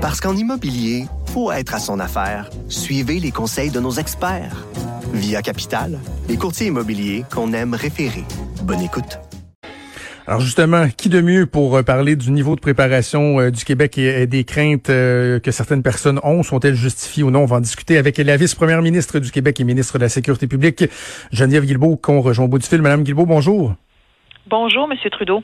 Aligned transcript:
Parce 0.00 0.18
qu'en 0.18 0.34
immobilier, 0.34 1.04
faut 1.26 1.52
être 1.52 1.74
à 1.74 1.78
son 1.78 2.00
affaire. 2.00 2.48
Suivez 2.70 3.20
les 3.20 3.32
conseils 3.32 3.70
de 3.70 3.80
nos 3.80 3.90
experts. 3.90 4.64
Via 5.12 5.42
Capital, 5.42 5.98
les 6.26 6.38
courtiers 6.38 6.68
immobiliers 6.68 7.24
qu'on 7.30 7.52
aime 7.52 7.74
référer. 7.74 8.24
Bonne 8.62 8.80
écoute. 8.80 9.18
Alors 10.26 10.40
justement, 10.40 10.88
qui 10.88 11.10
de 11.10 11.20
mieux 11.20 11.44
pour 11.44 11.76
euh, 11.76 11.82
parler 11.82 12.16
du 12.16 12.30
niveau 12.30 12.56
de 12.56 12.60
préparation 12.60 13.40
euh, 13.40 13.50
du 13.50 13.62
Québec 13.62 13.98
et, 13.98 14.26
des 14.26 14.44
craintes 14.44 14.88
euh, 14.88 15.38
que 15.38 15.50
certaines 15.50 15.82
personnes 15.82 16.18
ont, 16.22 16.42
sont-elles 16.42 16.76
justifiées 16.76 17.22
ou 17.22 17.30
non? 17.30 17.40
On 17.40 17.46
va 17.46 17.56
en 17.56 17.60
discuter 17.60 17.98
avec 17.98 18.16
la 18.16 18.38
vice-première 18.38 18.80
ministre 18.80 19.18
du 19.18 19.30
Québec 19.30 19.60
et 19.60 19.64
ministre 19.64 19.98
de 19.98 20.04
la 20.04 20.08
Sécurité 20.08 20.46
publique, 20.46 20.84
Geneviève 21.30 21.66
Guilbeault, 21.66 21.98
qu'on 21.98 22.22
rejoint 22.22 22.46
au 22.46 22.48
bout 22.48 22.58
du 22.58 22.66
fil. 22.66 22.80
Madame 22.80 23.02
Guilbeault, 23.02 23.26
bonjour. 23.26 23.74
Bonjour, 24.48 24.88
Monsieur 24.88 25.10
Trudeau. 25.10 25.42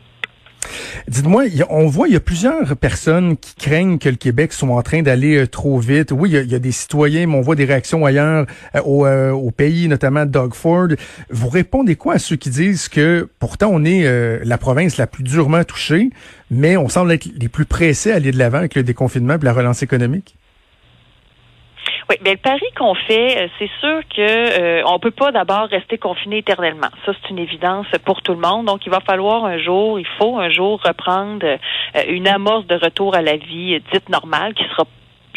Dites-moi, 1.08 1.44
on 1.70 1.86
voit, 1.86 2.08
il 2.08 2.14
y 2.14 2.16
a 2.16 2.20
plusieurs 2.20 2.76
personnes 2.76 3.36
qui 3.36 3.54
craignent 3.54 3.98
que 3.98 4.08
le 4.08 4.16
Québec 4.16 4.52
soit 4.52 4.68
en 4.68 4.82
train 4.82 5.02
d'aller 5.02 5.36
euh, 5.36 5.46
trop 5.46 5.78
vite. 5.78 6.12
Oui, 6.12 6.30
il 6.30 6.50
y, 6.50 6.54
a, 6.54 6.58
des 6.58 6.72
citoyens, 6.72 7.26
mais 7.26 7.34
on 7.34 7.40
voit 7.40 7.54
des 7.54 7.64
réactions 7.64 8.04
ailleurs 8.04 8.46
euh, 8.74 8.80
euh, 8.86 9.30
au, 9.30 9.50
pays, 9.50 9.88
notamment 9.88 10.26
Doug 10.26 10.54
Ford. 10.54 10.88
Vous 11.30 11.48
répondez 11.48 11.96
quoi 11.96 12.14
à 12.14 12.18
ceux 12.18 12.36
qui 12.36 12.50
disent 12.50 12.88
que 12.88 13.28
pourtant 13.38 13.70
on 13.72 13.84
est 13.84 14.04
la 14.44 14.58
province 14.58 14.96
la 14.96 15.06
plus 15.06 15.22
durement 15.22 15.64
touchée, 15.64 16.10
mais 16.50 16.76
on 16.76 16.88
semble 16.88 17.12
être 17.12 17.28
les 17.36 17.48
plus 17.48 17.64
pressés 17.64 18.12
à 18.12 18.16
aller 18.16 18.32
de 18.32 18.38
l'avant 18.38 18.58
avec 18.58 18.74
le 18.74 18.82
déconfinement 18.82 19.34
et 19.34 19.44
la 19.44 19.52
relance 19.52 19.82
économique? 19.82 20.36
Oui, 22.08 22.16
mais 22.22 22.32
le 22.32 22.36
pari 22.36 22.64
qu'on 22.76 22.94
fait, 22.94 23.36
euh, 23.36 23.48
c'est 23.58 23.70
sûr 23.80 24.00
que 24.14 24.20
euh, 24.20 24.82
on 24.86 25.00
peut 25.00 25.10
pas 25.10 25.32
d'abord 25.32 25.66
rester 25.68 25.98
confiné 25.98 26.38
éternellement. 26.38 26.88
Ça, 27.04 27.12
c'est 27.12 27.30
une 27.30 27.38
évidence 27.40 27.86
pour 28.04 28.22
tout 28.22 28.32
le 28.32 28.38
monde. 28.38 28.66
Donc, 28.66 28.86
il 28.86 28.90
va 28.90 29.00
falloir 29.00 29.44
un 29.44 29.58
jour, 29.58 29.98
il 29.98 30.06
faut 30.18 30.38
un 30.38 30.48
jour 30.48 30.80
reprendre 30.84 31.44
euh, 31.44 32.02
une 32.08 32.28
amorce 32.28 32.66
de 32.66 32.76
retour 32.76 33.16
à 33.16 33.22
la 33.22 33.36
vie 33.36 33.80
dite 33.92 34.08
normale, 34.08 34.54
qui 34.54 34.62
sera 34.70 34.84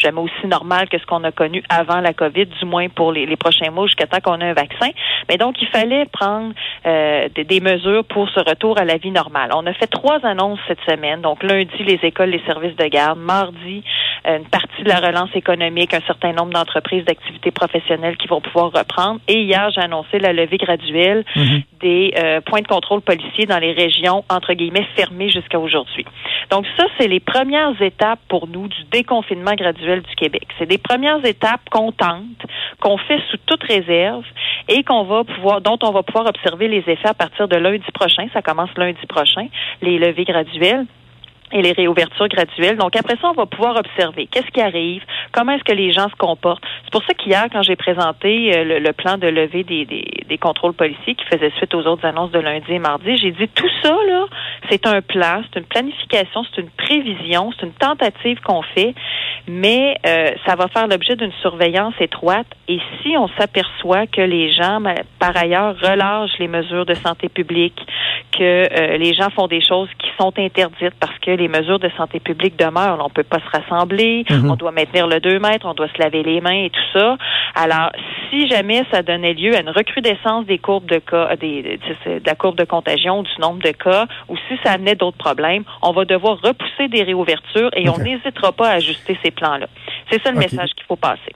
jamais 0.00 0.20
aussi 0.20 0.46
normal 0.46 0.88
que 0.88 0.98
ce 0.98 1.06
qu'on 1.06 1.22
a 1.24 1.30
connu 1.30 1.62
avant 1.68 2.00
la 2.00 2.12
COVID, 2.12 2.46
du 2.46 2.64
moins 2.64 2.88
pour 2.88 3.12
les, 3.12 3.36
prochains 3.36 3.70
mois 3.70 3.86
jusqu'à 3.86 4.06
temps 4.06 4.20
qu'on 4.20 4.40
ait 4.40 4.50
un 4.50 4.54
vaccin. 4.54 4.90
Mais 5.28 5.36
donc, 5.36 5.60
il 5.60 5.68
fallait 5.68 6.06
prendre 6.06 6.52
euh, 6.86 7.28
des, 7.28 7.60
mesures 7.60 8.04
pour 8.04 8.28
ce 8.30 8.40
retour 8.40 8.78
à 8.78 8.84
la 8.84 8.96
vie 8.96 9.10
normale. 9.10 9.50
On 9.54 9.66
a 9.66 9.72
fait 9.74 9.86
trois 9.86 10.24
annonces 10.24 10.58
cette 10.66 10.80
semaine. 10.88 11.20
Donc, 11.20 11.42
lundi, 11.42 11.84
les 11.84 12.00
écoles, 12.02 12.30
les 12.30 12.42
services 12.46 12.76
de 12.76 12.86
garde. 12.86 13.18
Mardi, 13.18 13.84
une 14.24 14.44
partie 14.46 14.82
de 14.82 14.88
la 14.88 15.00
relance 15.00 15.34
économique, 15.34 15.94
un 15.94 16.00
certain 16.06 16.32
nombre 16.32 16.52
d'entreprises 16.52 17.04
d'activités 17.04 17.50
professionnelles 17.50 18.16
qui 18.16 18.28
vont 18.28 18.40
pouvoir 18.40 18.72
reprendre. 18.72 19.20
Et 19.28 19.42
hier, 19.42 19.70
j'ai 19.74 19.80
annoncé 19.80 20.18
la 20.18 20.32
levée 20.32 20.58
graduelle 20.58 21.24
mm-hmm. 21.34 21.62
des 21.80 22.14
euh, 22.18 22.40
points 22.40 22.60
de 22.60 22.66
contrôle 22.66 23.00
policiers 23.00 23.46
dans 23.46 23.58
les 23.58 23.72
régions, 23.72 24.24
entre 24.28 24.52
guillemets, 24.54 24.86
fermées 24.96 25.30
jusqu'à 25.30 25.58
aujourd'hui. 25.58 26.04
Donc, 26.50 26.66
ça, 26.78 26.86
c'est 26.98 27.08
les 27.08 27.20
premières 27.20 27.80
étapes 27.80 28.20
pour 28.28 28.46
nous 28.48 28.68
du 28.68 28.84
déconfinement 28.90 29.54
graduel 29.54 30.02
du 30.02 30.14
Québec. 30.16 30.46
C'est 30.58 30.66
des 30.66 30.78
premières 30.78 31.24
étapes 31.24 31.68
qu'on 31.70 31.92
tente, 31.92 32.46
qu'on 32.80 32.98
fait 32.98 33.20
sous 33.30 33.38
toute 33.46 33.62
réserve 33.62 34.24
et 34.68 34.82
qu'on 34.84 35.04
va 35.04 35.24
pouvoir, 35.24 35.60
dont 35.60 35.78
on 35.82 35.92
va 35.92 36.02
pouvoir 36.02 36.26
observer 36.26 36.68
les 36.68 36.84
effets 36.86 37.08
à 37.08 37.14
partir 37.14 37.48
de 37.48 37.56
lundi 37.56 37.90
prochain. 37.94 38.26
Ça 38.32 38.42
commence 38.42 38.70
lundi 38.76 39.06
prochain, 39.08 39.46
les 39.82 39.98
levées 39.98 40.24
graduelles 40.24 40.86
et 41.52 41.62
les 41.62 41.72
réouvertures 41.72 42.28
graduelles. 42.28 42.76
Donc 42.76 42.96
après 42.96 43.16
ça, 43.20 43.28
on 43.28 43.32
va 43.32 43.46
pouvoir 43.46 43.76
observer 43.76 44.26
qu'est-ce 44.26 44.50
qui 44.50 44.60
arrive, 44.60 45.02
comment 45.32 45.52
est-ce 45.52 45.64
que 45.64 45.72
les 45.72 45.92
gens 45.92 46.08
se 46.08 46.16
comportent. 46.16 46.62
C'est 46.84 46.92
pour 46.92 47.04
ça 47.04 47.14
qu'hier, 47.14 47.46
quand 47.52 47.62
j'ai 47.62 47.76
présenté 47.76 48.56
euh, 48.56 48.78
le, 48.80 48.92
plan 48.92 49.18
de 49.18 49.26
levée 49.26 49.64
des, 49.64 49.84
des, 49.84 50.38
contrôles 50.38 50.74
policiers 50.74 51.14
qui 51.14 51.24
faisait 51.26 51.50
suite 51.56 51.74
aux 51.74 51.86
autres 51.86 52.04
annonces 52.04 52.30
de 52.30 52.38
lundi 52.38 52.72
et 52.72 52.78
mardi, 52.78 53.16
j'ai 53.16 53.30
dit 53.30 53.48
tout 53.48 53.68
ça 53.82 53.96
là, 54.08 54.26
c'est 54.68 54.86
un 54.86 55.00
plan, 55.00 55.42
c'est 55.52 55.60
une 55.60 55.66
planification, 55.66 56.44
c'est 56.44 56.60
une 56.60 56.70
prévision, 56.70 57.52
c'est 57.58 57.66
une 57.66 57.72
tentative 57.72 58.40
qu'on 58.40 58.62
fait 58.62 58.94
mais 59.46 59.96
euh, 60.06 60.30
ça 60.46 60.54
va 60.54 60.68
faire 60.68 60.86
l'objet 60.86 61.16
d'une 61.16 61.32
surveillance 61.42 61.94
étroite. 62.00 62.46
Et 62.68 62.78
si 63.02 63.16
on 63.16 63.28
s'aperçoit 63.38 64.06
que 64.06 64.20
les 64.20 64.52
gens, 64.52 64.80
par 65.18 65.36
ailleurs, 65.36 65.74
relâchent 65.80 66.38
les 66.38 66.48
mesures 66.48 66.86
de 66.86 66.94
santé 66.94 67.28
publique, 67.28 67.78
que 68.32 68.42
euh, 68.42 68.96
les 68.96 69.14
gens 69.14 69.30
font 69.30 69.46
des 69.48 69.60
choses 69.60 69.88
qui 69.98 70.09
sont 70.20 70.32
interdites 70.36 70.94
parce 71.00 71.18
que 71.20 71.30
les 71.30 71.48
mesures 71.48 71.78
de 71.78 71.88
santé 71.96 72.20
publique 72.20 72.58
demeurent. 72.58 72.98
On 73.00 73.08
ne 73.08 73.12
peut 73.12 73.22
pas 73.22 73.38
se 73.38 73.58
rassembler, 73.58 74.24
mhm. 74.28 74.50
on 74.50 74.56
doit 74.56 74.72
maintenir 74.72 75.06
le 75.06 75.20
2 75.20 75.38
mètres, 75.38 75.66
on 75.66 75.74
doit 75.74 75.88
se 75.88 75.98
laver 75.98 76.22
les 76.22 76.40
mains 76.40 76.64
et 76.64 76.70
tout 76.70 76.98
ça. 76.98 77.16
Alors, 77.54 77.90
si 78.28 78.48
jamais 78.48 78.84
ça 78.90 79.02
donnait 79.02 79.34
lieu 79.34 79.56
à 79.56 79.60
une 79.60 79.70
recrudescence 79.70 80.46
des 80.46 80.58
courbes 80.58 80.86
de 80.86 80.98
cas, 80.98 81.36
des, 81.36 81.78
de 82.06 82.26
la 82.26 82.34
courbe 82.34 82.56
de 82.56 82.64
contagion, 82.64 83.22
du 83.22 83.30
nombre 83.40 83.62
de 83.62 83.72
cas, 83.72 84.06
ou 84.28 84.36
si 84.48 84.58
ça 84.62 84.72
amenait 84.72 84.94
d'autres 84.94 85.18
problèmes, 85.18 85.64
on 85.82 85.92
va 85.92 86.04
devoir 86.04 86.38
repousser 86.42 86.88
des 86.88 87.02
réouvertures 87.02 87.70
et 87.74 87.88
on 87.88 87.98
n'hésitera 87.98 88.52
pas 88.52 88.68
à 88.68 88.72
ajuster 88.74 89.18
ces 89.22 89.30
plans-là. 89.30 89.66
C'est 90.10 90.22
ça 90.22 90.32
le 90.32 90.38
message 90.38 90.70
qu'il 90.74 90.84
faut 90.86 90.96
passer. 90.96 91.32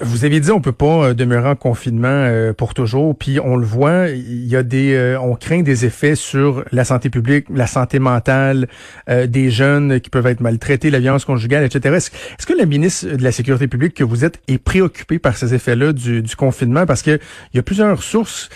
Vous 0.00 0.24
avez 0.24 0.38
dit 0.38 0.52
on 0.52 0.60
peut 0.60 0.70
pas 0.70 1.06
euh, 1.06 1.14
demeurer 1.14 1.48
en 1.48 1.56
confinement 1.56 2.06
euh, 2.08 2.52
pour 2.52 2.72
toujours, 2.72 3.18
puis 3.18 3.40
on 3.40 3.56
le 3.56 3.66
voit, 3.66 4.10
il 4.10 4.46
y 4.46 4.54
a 4.54 4.62
des, 4.62 4.94
euh, 4.94 5.18
on 5.20 5.34
craint 5.34 5.62
des 5.62 5.84
effets 5.84 6.14
sur 6.14 6.64
la 6.70 6.84
santé 6.84 7.10
publique, 7.10 7.46
la 7.52 7.66
santé 7.66 7.98
mentale 7.98 8.68
des 9.08 9.50
jeunes 9.50 10.00
qui 10.00 10.10
peuvent 10.10 10.26
être 10.26 10.40
maltraités, 10.40 10.90
la 10.90 11.00
violence 11.00 11.24
conjugale, 11.24 11.64
etc. 11.64 11.96
Est-ce, 11.96 12.46
que 12.46 12.52
la 12.52 12.66
ministre 12.66 13.08
de 13.08 13.22
la 13.22 13.32
Sécurité 13.32 13.66
publique 13.66 13.94
que 13.94 14.04
vous 14.04 14.24
êtes 14.24 14.40
est 14.48 14.58
préoccupée 14.58 15.18
par 15.18 15.36
ces 15.36 15.54
effets-là 15.54 15.92
du, 15.92 16.22
du 16.22 16.36
confinement? 16.36 16.86
Parce 16.86 17.02
que 17.02 17.18
il 17.52 17.56
y 17.56 17.58
a 17.58 17.62
plusieurs 17.62 18.02
sources 18.02 18.48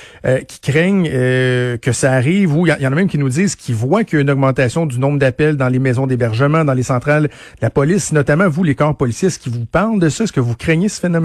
qui 0.47 0.60
craignent 0.60 1.09
que 1.09 1.92
ça 1.92 2.12
arrive 2.12 2.56
ou 2.56 2.66
il 2.66 2.76
y, 2.81 2.86
en 2.86 2.92
a 2.92 2.94
même 2.94 3.09
qui 3.09 3.19
nous 3.19 3.28
disent 3.28 3.56
qu'ils 3.56 3.75
voient 3.75 4.04
qu'il 4.04 4.16
y 4.16 4.19
a 4.20 4.22
une 4.22 4.31
augmentation 4.31 4.86
du 4.86 4.98
nombre 4.98 5.19
d'appels 5.19 5.56
dans 5.56 5.69
les 5.69 5.78
maisons 5.78 6.06
d'hébergement, 6.06 6.65
dans 6.65 6.75
les 6.75 6.82
centrales, 6.82 7.28
la 7.60 7.70
police, 7.70 8.12
notamment 8.12 8.48
vous 8.48 8.62
les 8.62 8.75
corps 8.75 8.97
policiers, 8.97 9.28
est-ce 9.28 9.38
qu'ils 9.38 9.53
vous 9.53 9.66
parlent 9.66 9.98
de 9.98 10.09
ça, 10.09 10.25
est-ce 10.25 10.32
que 10.32 10.41
vous 10.41 10.54
craignez 10.54 10.88
ce 10.88 11.00
phénomène? 11.00 11.16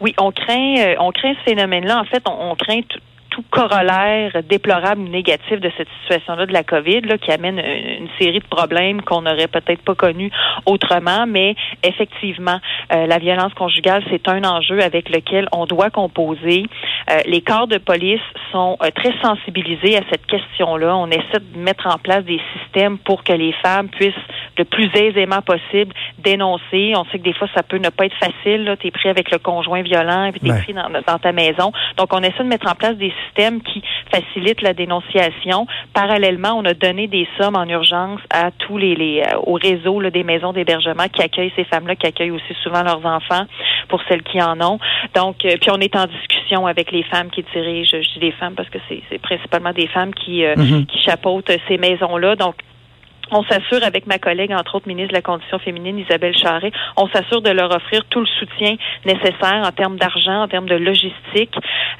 Oui, 0.00 0.14
on 0.18 0.32
craint, 0.32 0.74
euh, 0.78 0.94
on 0.98 1.12
craint 1.12 1.34
ce 1.34 1.50
phénomène-là. 1.50 2.00
En 2.00 2.04
fait, 2.04 2.22
on, 2.28 2.54
craint 2.56 2.80
tout 3.30 3.44
corollaire 3.50 4.42
déplorable 4.48 5.00
ou 5.00 5.08
négatif 5.08 5.60
de 5.60 5.70
cette 5.76 5.88
situation-là 6.02 6.46
de 6.46 6.52
la 6.52 6.62
COVID, 6.62 7.02
qui 7.20 7.32
amène 7.32 7.58
une, 7.58 8.08
série 8.18 8.38
de 8.38 8.46
problèmes 8.46 9.02
qu'on 9.02 9.22
n'aurait 9.22 9.48
peut-être 9.48 9.82
pas 9.82 9.94
connus 9.94 10.30
autrement, 10.66 11.26
mais 11.26 11.56
effectivement, 11.82 12.58
euh, 12.92 13.06
la 13.06 13.18
violence 13.18 13.52
conjugale, 13.54 14.04
c'est 14.10 14.28
un 14.28 14.44
enjeu 14.44 14.80
avec 14.80 15.08
lequel 15.08 15.48
on 15.52 15.66
doit 15.66 15.90
composer. 15.90 16.64
Euh, 17.10 17.20
les 17.26 17.42
corps 17.42 17.66
de 17.66 17.78
police 17.78 18.20
sont 18.52 18.78
très 18.94 19.12
sensibilisés 19.22 19.96
à 19.96 20.02
cette 20.10 20.26
question-là. 20.26 20.96
On 20.96 21.08
essaie 21.08 21.40
de 21.40 21.58
mettre 21.58 21.86
en 21.86 21.98
place 21.98 22.24
des 22.24 22.40
systèmes 22.56 22.98
pour 22.98 23.24
que 23.24 23.32
les 23.32 23.52
femmes 23.62 23.88
puissent 23.88 24.14
le 24.56 24.64
plus 24.64 24.90
aisément 24.94 25.42
possible 25.42 25.92
dénoncer. 26.18 26.94
On 26.96 27.04
sait 27.06 27.18
que 27.18 27.24
des 27.24 27.32
fois, 27.32 27.48
ça 27.54 27.62
peut 27.62 27.78
ne 27.78 27.88
pas 27.88 28.06
être 28.06 28.16
facile. 28.16 28.76
Tu 28.80 28.88
es 28.88 28.90
pris 28.90 29.08
avec 29.08 29.30
le 29.30 29.38
conjoint 29.38 29.82
violent, 29.82 30.30
puis 30.32 30.40
tu 30.40 30.48
es 30.48 30.62
pris 30.62 30.74
dans, 30.74 31.18
ta 31.18 31.32
maison. 31.32 31.72
Donc, 31.96 32.12
on 32.12 32.22
essaie 32.22 32.42
de 32.42 32.48
mettre 32.48 32.70
en 32.70 32.74
place 32.74 32.96
des 32.96 33.12
systèmes 33.26 33.60
qui 33.62 33.82
facilitent 34.10 34.62
la 34.62 34.74
dénonciation. 34.74 35.66
Parallèlement, 35.92 36.54
on 36.56 36.64
a 36.64 36.74
donné 36.74 37.06
des 37.06 37.28
sommes 37.38 37.56
en 37.56 37.68
urgence 37.68 38.20
à 38.30 38.50
tous 38.50 38.78
les, 38.78 38.94
les 38.94 39.22
euh, 39.22 39.38
au 39.44 39.54
réseau 39.54 40.00
là, 40.00 40.10
des 40.10 40.24
maisons 40.24 40.52
d'hébergement 40.52 41.08
qui 41.12 41.22
accueillent 41.22 41.52
ces 41.56 41.64
femmes-là, 41.64 41.96
qui 41.96 42.06
accueillent 42.06 42.30
aussi 42.30 42.54
souvent 42.62 42.82
leurs 42.82 43.04
enfants 43.04 43.44
pour 43.94 44.02
celles 44.08 44.24
qui 44.24 44.42
en 44.42 44.60
ont. 44.60 44.80
Donc, 45.14 45.44
euh, 45.44 45.56
puis 45.60 45.70
on 45.70 45.78
est 45.78 45.94
en 45.94 46.06
discussion 46.06 46.66
avec 46.66 46.90
les 46.90 47.04
femmes 47.04 47.30
qui 47.30 47.44
dirigent, 47.54 47.96
je 48.02 48.14
dis 48.14 48.26
les 48.26 48.32
femmes 48.32 48.54
parce 48.56 48.68
que 48.68 48.78
c'est 48.88 49.18
principalement 49.18 49.72
des 49.72 49.86
femmes 49.86 50.12
qui, 50.12 50.44
euh, 50.44 50.56
mm-hmm. 50.56 50.86
qui 50.86 50.98
chapeautent 51.00 51.52
ces 51.68 51.78
maisons-là. 51.78 52.34
Donc, 52.34 52.56
on 53.30 53.42
s'assure 53.44 53.82
avec 53.84 54.06
ma 54.06 54.18
collègue, 54.18 54.52
entre 54.52 54.76
autres 54.76 54.88
ministre 54.88 55.10
de 55.10 55.14
la 55.14 55.22
Condition 55.22 55.58
féminine, 55.58 55.98
Isabelle 55.98 56.36
Charret, 56.36 56.72
on 56.96 57.08
s'assure 57.08 57.42
de 57.42 57.50
leur 57.50 57.74
offrir 57.74 58.04
tout 58.10 58.20
le 58.20 58.26
soutien 58.26 58.76
nécessaire 59.04 59.62
en 59.64 59.70
termes 59.70 59.96
d'argent, 59.96 60.42
en 60.42 60.48
termes 60.48 60.68
de 60.68 60.76
logistique. 60.76 61.54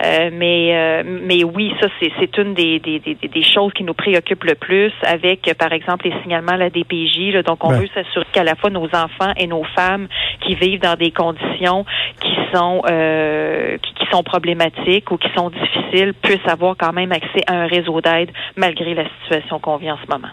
Euh, 0.04 0.30
mais, 0.32 0.76
euh, 0.76 1.02
mais 1.04 1.44
oui, 1.44 1.72
ça, 1.80 1.88
c'est 2.00 2.38
une 2.38 2.54
des, 2.54 2.78
des, 2.80 2.98
des, 2.98 3.14
des, 3.14 3.42
choses 3.42 3.72
qui 3.72 3.84
nous 3.84 3.94
préoccupent 3.94 4.44
le 4.44 4.54
plus 4.54 4.92
avec, 5.02 5.52
par 5.58 5.72
exemple, 5.72 6.08
les 6.08 6.14
signalements 6.22 6.52
à 6.52 6.56
la 6.56 6.70
DPJ. 6.70 7.32
Là, 7.32 7.42
donc, 7.42 7.64
on 7.64 7.70
veut 7.70 7.88
s'assurer 7.94 8.26
qu'à 8.32 8.44
la 8.44 8.54
fois 8.54 8.70
nos 8.70 8.86
enfants 8.86 9.32
et 9.36 9.46
nos 9.46 9.64
femmes 9.76 10.08
qui 10.40 10.54
vivent 10.54 10.80
dans 10.80 10.96
des 10.96 11.10
conditions 11.10 11.84
qui 12.20 12.34
sont 12.52 12.82
euh, 12.90 13.78
qui, 13.78 13.94
qui 13.94 14.06
sont 14.10 14.22
problématiques 14.22 15.10
ou 15.10 15.16
qui 15.16 15.28
sont 15.36 15.50
difficiles 15.50 16.14
puissent 16.14 16.48
avoir 16.48 16.76
quand 16.76 16.92
même 16.92 17.12
accès 17.12 17.42
à 17.46 17.54
un 17.54 17.66
réseau 17.66 18.00
d'aide 18.00 18.30
malgré 18.56 18.94
la 18.94 19.04
situation 19.22 19.58
qu'on 19.58 19.76
vit 19.76 19.90
en 19.90 19.98
ce 20.04 20.10
moment. 20.10 20.28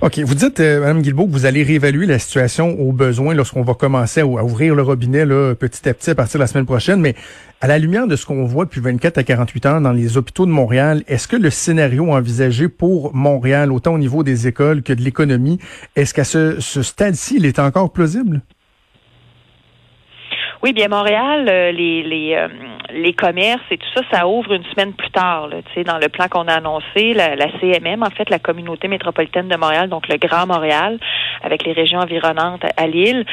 OK. 0.00 0.18
Vous 0.20 0.34
dites, 0.34 0.60
euh, 0.60 0.80
Mme 0.80 1.02
Guilbeault, 1.02 1.26
que 1.26 1.32
vous 1.32 1.46
allez 1.46 1.62
réévaluer 1.62 2.06
la 2.06 2.18
situation 2.18 2.78
au 2.80 2.92
besoin 2.92 3.34
lorsqu'on 3.34 3.62
va 3.62 3.74
commencer 3.74 4.20
à, 4.20 4.26
ouvrir 4.26 4.74
le 4.74 4.82
robinet 4.82 5.24
là, 5.24 5.54
petit 5.54 5.88
à 5.88 5.94
petit 5.94 6.10
à 6.10 6.14
partir 6.14 6.38
de 6.38 6.42
la 6.44 6.46
semaine 6.46 6.66
prochaine. 6.66 7.00
Mais 7.00 7.14
à 7.60 7.66
la 7.66 7.78
lumière 7.78 8.06
de 8.06 8.16
ce 8.16 8.26
qu'on 8.26 8.44
voit 8.44 8.64
depuis 8.64 8.80
24 8.80 9.18
à 9.18 9.22
48 9.22 9.66
heures 9.66 9.80
dans 9.80 9.92
les 9.92 10.16
hôpitaux 10.16 10.46
de 10.46 10.50
Montréal, 10.50 11.02
est-ce 11.08 11.28
que 11.28 11.36
le 11.36 11.50
scénario 11.50 12.10
envisagé 12.12 12.68
pour 12.68 13.14
Montréal, 13.14 13.72
autant 13.72 13.94
au 13.94 13.98
niveau 13.98 14.22
des 14.22 14.46
écoles 14.46 14.82
que 14.82 14.92
de 14.92 15.02
l'économie, 15.02 15.58
est-ce 15.96 16.14
qu'à 16.14 16.24
ce 16.24 16.58
stade-ci, 16.60 17.36
il 17.36 17.46
est 17.46 17.58
encore 17.58 17.92
plausible? 17.92 18.42
Oui, 20.62 20.74
bien 20.74 20.88
Montréal, 20.88 21.46
euh, 21.48 21.72
les 21.72 22.02
les, 22.02 22.34
euh, 22.34 22.48
les 22.92 23.14
commerces 23.14 23.62
et 23.70 23.78
tout 23.78 23.88
ça, 23.94 24.02
ça 24.12 24.28
ouvre 24.28 24.52
une 24.52 24.64
semaine 24.64 24.92
plus 24.92 25.10
tard. 25.10 25.48
Là, 25.48 25.56
dans 25.84 25.96
le 25.96 26.08
plan 26.10 26.28
qu'on 26.28 26.48
a 26.48 26.54
annoncé, 26.54 27.14
la, 27.14 27.34
la, 27.34 27.46
CMM, 27.58 28.02
en 28.02 28.10
fait, 28.10 28.28
la 28.28 28.38
communauté 28.38 28.86
métropolitaine 28.86 29.48
de 29.48 29.56
Montréal, 29.56 29.88
donc 29.88 30.06
le 30.08 30.18
Grand 30.18 30.46
Montréal, 30.46 30.98
avec 31.42 31.64
les 31.64 31.72
régions 31.72 31.98
environnantes 31.98 32.62
à 32.76 32.86
Lille, 32.86 33.24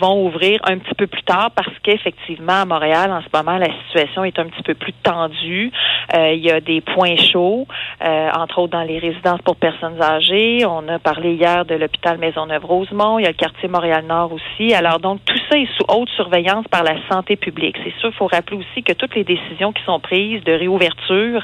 vont 0.00 0.26
ouvrir 0.26 0.60
un 0.64 0.78
petit 0.78 0.94
peu 0.94 1.06
plus 1.06 1.22
tard 1.22 1.50
parce 1.54 1.76
qu'effectivement, 1.82 2.62
à 2.62 2.64
Montréal, 2.64 3.12
en 3.12 3.20
ce 3.20 3.28
moment, 3.32 3.58
la 3.58 3.68
situation 3.86 4.24
est 4.24 4.38
un 4.38 4.46
petit 4.46 4.62
peu 4.62 4.74
plus 4.74 4.92
tendue. 4.92 5.70
il 6.14 6.44
y 6.44 6.50
a 6.50 6.60
des 6.60 6.80
points 6.80 7.16
chauds, 7.16 7.66
entre 8.00 8.58
autres 8.58 8.72
dans 8.72 8.82
les 8.82 8.98
résidences 8.98 9.40
pour 9.42 9.56
personnes 9.56 10.00
âgées. 10.02 10.64
On 10.66 10.86
a 10.88 10.98
parlé 10.98 11.34
hier 11.34 11.64
de 11.64 11.74
l'hôpital 11.74 12.18
Maisonneuve-Rosemont. 12.18 13.18
Il 13.18 13.22
y 13.22 13.26
a 13.26 13.30
le 13.30 13.34
quartier 13.34 13.68
Montréal-Nord 13.68 14.32
aussi. 14.32 14.74
Alors 14.74 14.98
donc, 15.00 15.20
tout 15.24 15.38
ça 15.50 15.58
est 15.58 15.68
sous 15.76 15.84
haute 15.88 16.08
surveillance 16.10 16.66
par 16.68 16.82
la 16.82 16.96
santé 17.10 17.36
publique. 17.36 17.76
C'est 17.84 17.94
sûr, 17.98 18.10
il 18.10 18.16
faut 18.16 18.26
rappeler 18.26 18.58
aussi 18.58 18.82
que 18.82 18.92
toutes 18.92 19.14
les 19.14 19.24
décisions 19.24 19.72
qui 19.72 19.82
sont 19.84 20.00
prises 20.00 20.42
de 20.44 20.52
réouverture, 20.52 21.42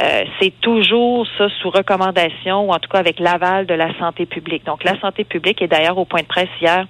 euh, 0.00 0.24
c'est 0.40 0.52
toujours 0.60 1.26
ça 1.38 1.48
sous 1.60 1.70
recommandation 1.70 2.68
ou 2.68 2.72
en 2.72 2.78
tout 2.78 2.88
cas 2.88 2.98
avec 2.98 3.20
l'aval 3.20 3.66
de 3.66 3.74
la 3.74 3.96
santé 3.98 4.26
publique. 4.26 4.64
Donc, 4.64 4.84
la 4.84 4.98
santé 5.00 5.24
publique 5.24 5.60
est 5.60 5.68
d'ailleurs 5.68 5.98
au 5.98 6.04
point 6.04 6.22
de 6.22 6.26
presse 6.26 6.48
hier 6.60 6.86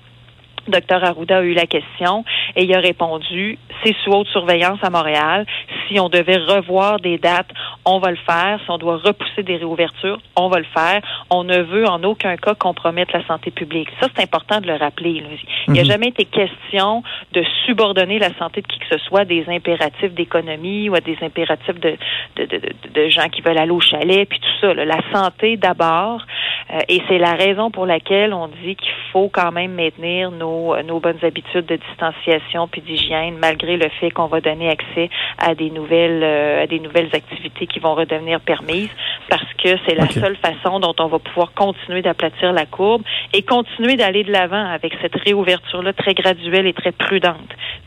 Docteur 0.68 1.02
Arruda 1.02 1.38
a 1.38 1.42
eu 1.42 1.54
la 1.54 1.66
question 1.66 2.24
et 2.54 2.64
il 2.64 2.74
a 2.74 2.78
répondu 2.78 3.58
c'est 3.82 3.94
sous 4.04 4.10
haute 4.12 4.28
surveillance 4.28 4.78
à 4.82 4.90
Montréal. 4.90 5.44
Si 5.88 5.98
on 5.98 6.08
devait 6.08 6.36
revoir 6.36 7.00
des 7.00 7.18
dates, 7.18 7.50
on 7.84 7.98
va 7.98 8.10
le 8.10 8.16
faire. 8.16 8.60
Si 8.64 8.70
on 8.70 8.78
doit 8.78 8.98
repousser 8.98 9.42
des 9.42 9.56
réouvertures, 9.56 10.18
on 10.36 10.48
va 10.48 10.58
le 10.58 10.66
faire. 10.72 11.02
On 11.30 11.42
ne 11.42 11.58
veut 11.58 11.88
en 11.88 12.04
aucun 12.04 12.36
cas 12.36 12.54
compromettre 12.54 13.16
la 13.16 13.26
santé 13.26 13.50
publique. 13.50 13.88
Ça, 14.00 14.06
c'est 14.14 14.22
important 14.22 14.60
de 14.60 14.68
le 14.68 14.76
rappeler. 14.76 15.22
Il 15.66 15.72
n'y 15.72 15.80
a 15.80 15.82
mhm. 15.82 15.88
jamais 15.88 16.08
été 16.08 16.24
question 16.24 17.02
de 17.32 17.44
subordonner 17.66 18.18
la 18.18 18.32
santé 18.34 18.60
de 18.60 18.66
qui 18.66 18.78
que 18.78 18.86
ce 18.90 18.98
soit 18.98 19.24
des 19.24 19.44
impératifs 19.48 20.12
d'économie 20.12 20.88
ou 20.88 20.94
à 20.94 21.00
des 21.00 21.16
impératifs 21.22 21.78
de, 21.80 21.96
de, 22.36 22.44
de, 22.44 22.60
de, 22.92 23.08
gens 23.08 23.28
qui 23.28 23.40
veulent 23.40 23.58
aller 23.58 23.70
au 23.70 23.80
chalet, 23.80 24.28
puis 24.28 24.40
tout 24.40 24.60
ça. 24.60 24.74
La 24.74 25.00
santé 25.12 25.56
d'abord. 25.56 26.24
Euh, 26.72 26.80
et 26.88 27.02
c'est 27.08 27.18
la 27.18 27.32
raison 27.32 27.70
pour 27.70 27.86
laquelle 27.86 28.32
on 28.32 28.48
dit 28.48 28.76
qu'il 28.76 28.92
faut 29.12 29.28
quand 29.28 29.52
même 29.52 29.72
maintenir 29.72 30.30
nos, 30.30 30.80
nos 30.82 31.00
bonnes 31.00 31.22
habitudes 31.22 31.66
de 31.66 31.76
distanciation 31.76 32.68
puis 32.68 32.80
d'hygiène, 32.80 33.36
malgré 33.38 33.76
le 33.76 33.88
fait 34.00 34.10
qu'on 34.10 34.26
va 34.26 34.40
donner 34.40 34.70
accès 34.70 35.10
à 35.38 35.54
des 35.54 35.70
nouvelles 35.70 36.22
euh, 36.22 36.62
à 36.62 36.66
des 36.66 36.80
nouvelles 36.80 37.10
activités 37.12 37.66
qui 37.66 37.78
vont 37.78 37.94
redevenir 37.94 38.40
permises, 38.40 38.90
parce 39.28 39.52
que 39.62 39.76
c'est 39.86 39.94
la 39.94 40.08
seule 40.08 40.36
façon 40.36 40.80
dont 40.80 40.94
on 40.98 41.06
va 41.06 41.18
pouvoir 41.18 41.52
continuer 41.54 42.02
d'aplatir 42.02 42.52
la 42.52 42.66
courbe 42.66 43.02
et 43.32 43.42
continuer 43.42 43.96
d'aller 43.96 44.24
de 44.24 44.32
l'avant 44.32 44.66
avec 44.66 44.94
cette 45.00 45.16
réouverture-là 45.16 45.92
très 45.92 46.14
graduelle 46.14 46.66
et 46.66 46.72
très 46.72 46.92
prudente 46.92 47.36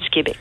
du 0.01 0.09
Québec. 0.09 0.37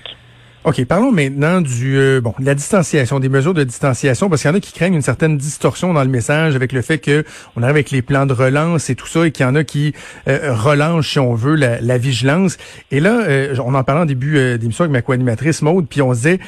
OK, 0.64 0.82
parlons 0.86 1.12
maintenant 1.12 1.60
du 1.60 1.98
euh, 1.98 2.22
bon, 2.22 2.32
de 2.38 2.46
la 2.46 2.54
distanciation, 2.54 3.20
des 3.20 3.28
mesures 3.28 3.52
de 3.52 3.64
distanciation, 3.64 4.30
parce 4.30 4.40
qu'il 4.40 4.50
y 4.50 4.54
en 4.54 4.56
a 4.56 4.60
qui 4.60 4.72
craignent 4.72 4.94
une 4.94 5.02
certaine 5.02 5.36
distorsion 5.36 5.92
dans 5.92 6.02
le 6.02 6.08
message 6.08 6.56
avec 6.56 6.72
le 6.72 6.80
fait 6.80 6.98
que 6.98 7.22
on 7.54 7.62
arrive 7.62 7.76
avec 7.76 7.90
les 7.90 8.00
plans 8.00 8.24
de 8.24 8.32
relance 8.32 8.88
et 8.88 8.94
tout 8.94 9.06
ça, 9.06 9.26
et 9.26 9.30
qu'il 9.30 9.44
y 9.44 9.48
en 9.48 9.56
a 9.56 9.62
qui 9.62 9.92
euh, 10.26 11.02
si 11.02 11.18
on 11.18 11.34
veut, 11.34 11.54
la, 11.54 11.98
vigilance. 11.98 12.56
Et 12.90 13.00
là, 13.00 13.20
euh, 13.28 13.54
on 13.62 13.74
en 13.74 13.84
parlait 13.84 14.00
en 14.00 14.06
début 14.06 14.58
d'émission 14.58 14.84
avec 14.84 14.92
ma 14.92 15.02
co-animatrice 15.02 15.60
Maude, 15.60 15.86
puis 15.86 16.00
on 16.00 16.12
disait, 16.12 16.40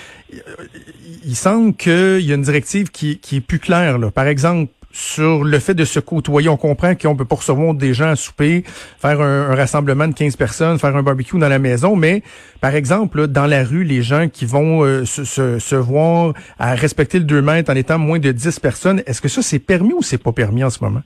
il 1.26 1.36
semble 1.36 1.74
qu'il 1.74 2.20
y 2.20 2.32
a 2.32 2.36
une 2.36 2.42
directive 2.42 2.90
qui, 2.90 3.18
qui 3.18 3.36
est 3.36 3.40
plus 3.42 3.58
claire. 3.58 3.98
Là. 3.98 4.10
Par 4.10 4.28
exemple, 4.28 4.70
sur 4.96 5.44
le 5.44 5.58
fait 5.58 5.74
de 5.74 5.84
se 5.84 6.00
côtoyer. 6.00 6.48
On 6.48 6.56
comprend 6.56 6.94
qu'on 6.94 7.14
peut 7.14 7.26
pas 7.26 7.36
recevoir 7.36 7.74
des 7.74 7.92
gens 7.92 8.08
à 8.08 8.16
souper, 8.16 8.64
faire 8.98 9.20
un, 9.20 9.54
rassemblement 9.54 10.08
de 10.08 10.14
15 10.14 10.36
personnes, 10.36 10.78
faire 10.78 10.96
un 10.96 11.02
barbecue 11.02 11.38
dans 11.38 11.50
la 11.50 11.58
maison, 11.58 11.96
mais 11.96 12.22
par 12.62 12.74
exemple, 12.74 13.26
dans 13.26 13.46
la 13.46 13.62
rue, 13.62 13.84
les 13.84 14.02
gens 14.02 14.28
qui 14.28 14.46
vont 14.46 14.84
euh, 14.84 15.04
se, 15.04 15.24
se, 15.58 15.76
voir 15.76 16.32
à 16.58 16.74
respecter 16.74 17.18
le 17.18 17.26
2 17.26 17.42
mètres 17.42 17.70
en 17.70 17.76
étant 17.76 17.98
moins 17.98 18.18
de 18.18 18.32
10 18.32 18.58
personnes, 18.60 19.02
est-ce 19.06 19.20
que 19.20 19.28
ça 19.28 19.42
c'est 19.42 19.58
permis 19.58 19.92
ou 19.92 20.02
c'est 20.02 20.18
pas 20.18 20.32
permis 20.32 20.64
en 20.64 20.70
ce 20.70 20.82
moment? 20.82 21.02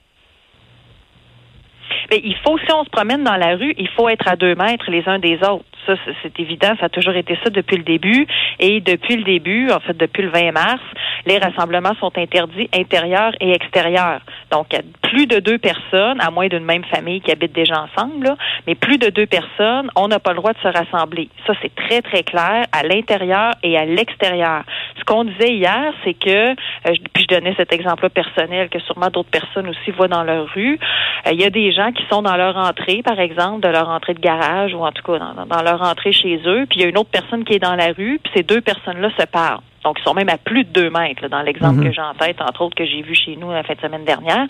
Mais 2.10 2.20
il 2.24 2.36
faut, 2.36 2.58
si 2.58 2.72
on 2.72 2.84
se 2.84 2.90
promène 2.90 3.24
dans 3.24 3.36
la 3.36 3.56
rue, 3.56 3.74
il 3.78 3.88
faut 3.88 4.08
être 4.08 4.26
à 4.28 4.36
deux 4.36 4.54
mètres 4.54 4.90
les 4.90 5.08
uns 5.08 5.18
des 5.18 5.36
autres. 5.36 5.64
Ça, 5.86 5.94
c'est 6.22 6.38
évident. 6.40 6.72
Ça 6.78 6.86
a 6.86 6.88
toujours 6.88 7.14
été 7.14 7.38
ça 7.42 7.50
depuis 7.50 7.76
le 7.76 7.84
début. 7.84 8.26
Et 8.58 8.80
depuis 8.80 9.16
le 9.16 9.24
début, 9.24 9.70
en 9.70 9.80
fait, 9.80 9.96
depuis 9.96 10.22
le 10.22 10.28
20 10.30 10.52
mars, 10.52 10.82
les 11.26 11.38
rassemblements 11.38 11.94
sont 12.00 12.12
interdits 12.16 12.68
intérieurs 12.74 13.32
et 13.40 13.52
extérieurs. 13.52 14.20
Donc, 14.50 14.68
plus 15.02 15.26
de 15.26 15.38
deux 15.38 15.58
personnes, 15.58 16.20
à 16.20 16.30
moins 16.30 16.48
d'une 16.48 16.64
même 16.64 16.84
famille 16.84 17.20
qui 17.20 17.30
habite 17.30 17.52
déjà 17.52 17.82
ensemble, 17.82 18.34
mais 18.66 18.74
plus 18.74 18.98
de 18.98 19.08
deux 19.08 19.26
personnes, 19.26 19.90
on 19.96 20.08
n'a 20.08 20.18
pas 20.18 20.30
le 20.30 20.36
droit 20.36 20.52
de 20.52 20.58
se 20.58 20.68
rassembler. 20.68 21.28
Ça, 21.46 21.54
c'est 21.62 21.74
très, 21.74 22.02
très 22.02 22.22
clair 22.22 22.66
à 22.72 22.82
l'intérieur 22.82 23.52
et 23.62 23.76
à 23.76 23.84
l'extérieur. 23.84 24.62
Ce 24.98 25.04
qu'on 25.04 25.24
disait 25.24 25.54
hier, 25.54 25.92
c'est 26.04 26.14
que, 26.14 26.50
euh, 26.50 26.94
puis 27.12 27.26
je 27.28 27.34
donnais 27.34 27.54
cet 27.56 27.72
exemple 27.72 28.08
personnel 28.10 28.68
que 28.68 28.78
sûrement 28.80 29.08
d'autres 29.08 29.30
personnes 29.30 29.68
aussi 29.68 29.90
voient 29.90 30.08
dans 30.08 30.22
leur 30.22 30.46
rue, 30.54 30.78
il 31.26 31.40
y 31.40 31.44
a 31.44 31.50
des 31.50 31.72
gens 31.72 31.92
qui 31.92 32.04
sont 32.10 32.22
dans 32.22 32.36
leur 32.36 32.56
entrée, 32.56 33.02
par 33.02 33.18
exemple, 33.18 33.60
de 33.60 33.68
leur 33.68 33.88
entrée 33.88 34.14
de 34.14 34.20
garage 34.20 34.74
ou 34.74 34.84
en 34.84 34.92
tout 34.92 35.02
cas 35.02 35.18
dans, 35.18 35.46
dans 35.46 35.62
leur 35.62 35.82
entrée 35.82 36.12
chez 36.12 36.40
eux, 36.46 36.66
puis 36.68 36.78
il 36.78 36.82
y 36.82 36.84
a 36.84 36.88
une 36.88 36.98
autre 36.98 37.10
personne 37.10 37.44
qui 37.44 37.54
est 37.54 37.58
dans 37.58 37.74
la 37.74 37.92
rue, 37.92 38.20
puis 38.22 38.32
ces 38.34 38.42
deux 38.42 38.60
personnes-là 38.60 39.10
se 39.18 39.26
parlent. 39.26 39.60
Donc, 39.84 39.98
ils 39.98 40.04
sont 40.04 40.14
même 40.14 40.28
à 40.28 40.36
plus 40.36 40.64
de 40.64 40.70
deux 40.70 40.90
mètres, 40.90 41.28
dans 41.28 41.42
l'exemple 41.42 41.76
mhm. 41.76 41.84
que 41.84 41.92
j'ai 41.92 42.02
en 42.02 42.14
tête, 42.14 42.40
entre 42.40 42.62
autres, 42.62 42.74
que 42.74 42.84
j'ai 42.84 43.02
vu 43.02 43.14
chez 43.14 43.36
nous 43.36 43.50
la 43.50 43.62
fin 43.62 43.74
de 43.74 43.80
semaine 43.80 44.04
dernière. 44.04 44.46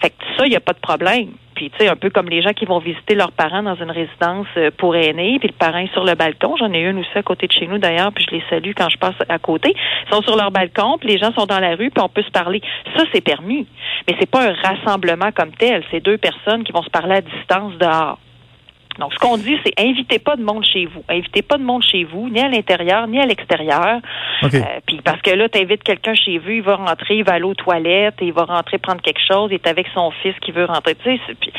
Fait 0.00 0.10
que 0.10 0.16
ça, 0.36 0.44
il 0.44 0.50
n'y 0.50 0.56
a 0.56 0.60
pas 0.60 0.72
de 0.72 0.78
problème. 0.78 1.30
Puis, 1.54 1.70
tu 1.70 1.78
sais, 1.78 1.88
un 1.88 1.96
peu 1.96 2.10
comme 2.10 2.28
les 2.28 2.42
gens 2.42 2.52
qui 2.52 2.64
vont 2.64 2.80
visiter 2.80 3.14
leurs 3.14 3.32
parents 3.32 3.62
dans 3.62 3.76
une 3.76 3.90
résidence 3.90 4.46
euh, 4.56 4.70
pour 4.76 4.96
aînés, 4.96 5.38
puis 5.38 5.48
le 5.48 5.54
parent 5.54 5.78
est 5.78 5.92
sur 5.92 6.04
le 6.04 6.14
balcon. 6.14 6.56
J'en 6.58 6.72
ai 6.72 6.80
une 6.80 6.98
aussi 6.98 7.16
à 7.16 7.22
côté 7.22 7.46
de 7.46 7.52
chez 7.52 7.66
nous, 7.66 7.78
d'ailleurs, 7.78 8.12
puis 8.12 8.26
je 8.28 8.34
les 8.34 8.42
salue 8.50 8.72
quand 8.76 8.88
je 8.88 8.98
passe 8.98 9.14
à 9.28 9.38
côté. 9.38 9.72
Ils 9.74 10.14
sont 10.14 10.22
sur 10.22 10.36
leur 10.36 10.50
balcon, 10.50 10.98
puis 10.98 11.08
les 11.10 11.18
gens 11.18 11.32
sont 11.32 11.46
dans 11.46 11.60
la 11.60 11.76
rue, 11.76 11.90
puis 11.90 12.02
on 12.02 12.08
peut 12.08 12.22
se 12.22 12.30
parler. 12.30 12.60
Ça, 12.96 13.04
c'est 13.12 13.20
permis. 13.20 13.66
Mais 14.08 14.16
c'est 14.18 14.30
pas 14.30 14.50
un 14.50 14.52
rassemblement 14.52 15.30
comme 15.32 15.52
tel. 15.52 15.82
C'est 15.90 16.00
deux 16.00 16.18
personnes 16.18 16.64
qui 16.64 16.72
vont 16.72 16.82
se 16.82 16.90
parler 16.90 17.16
à 17.16 17.20
distance 17.20 17.74
dehors. 17.78 18.18
Donc, 18.98 19.12
ce 19.14 19.18
qu'on 19.18 19.36
dit, 19.36 19.56
c'est 19.64 19.72
invitez 19.78 20.18
pas 20.18 20.36
de 20.36 20.42
monde 20.42 20.64
chez 20.64 20.86
vous. 20.86 21.02
Invitez 21.08 21.42
pas 21.42 21.56
de 21.56 21.64
monde 21.64 21.82
chez 21.82 22.04
vous, 22.04 22.28
ni 22.28 22.40
à 22.40 22.48
l'intérieur, 22.48 23.06
ni 23.06 23.20
à 23.20 23.26
l'extérieur. 23.26 23.98
Euh, 24.42 24.48
puis 24.86 25.00
parce 25.04 25.20
que 25.22 25.30
là, 25.30 25.48
tu 25.48 25.60
invites 25.60 25.82
quelqu'un 25.82 26.14
chez 26.14 26.38
vous, 26.38 26.50
il 26.50 26.62
va 26.62 26.76
rentrer, 26.76 27.16
il 27.16 27.24
va 27.24 27.32
aller 27.34 27.44
aux 27.44 27.54
toilettes, 27.54 28.16
il 28.20 28.32
va 28.32 28.44
rentrer 28.44 28.78
prendre 28.78 29.00
quelque 29.02 29.20
chose, 29.26 29.50
il 29.50 29.54
est 29.54 29.66
avec 29.66 29.86
son 29.94 30.10
fils 30.22 30.34
qui 30.40 30.52
veut 30.52 30.64
rentrer. 30.64 30.94
Tu 30.96 31.16
sais, 31.16 31.34
puis 31.40 31.52